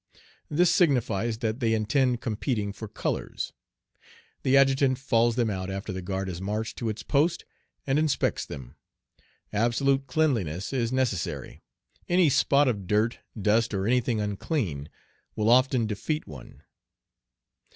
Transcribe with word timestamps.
This 0.49 0.73
signifies 0.73 1.37
that 1.45 1.59
they 1.59 1.75
intend 1.75 2.21
competing 2.21 2.73
for 2.73 2.87
"colors." 2.87 3.53
The 4.41 4.57
adjutant 4.57 4.97
falls 4.97 5.35
them 5.35 5.51
out 5.51 5.69
after 5.69 5.93
the 5.93 6.01
guard 6.01 6.27
has 6.27 6.41
marched 6.41 6.77
to 6.79 6.89
its 6.89 7.03
post, 7.03 7.45
and 7.85 7.99
inspects 7.99 8.43
them. 8.47 8.77
Absolute 9.53 10.07
cleanliness 10.07 10.73
is 10.73 10.91
necessary. 10.91 11.61
Any 12.09 12.29
spot 12.31 12.67
of 12.67 12.87
dirt, 12.87 13.19
dust, 13.39 13.75
or 13.75 13.85
any 13.85 14.01
thing 14.01 14.19
unclean 14.19 14.89
will 15.35 15.51
often 15.51 15.85
defeat 15.85 16.25
one. 16.27 16.63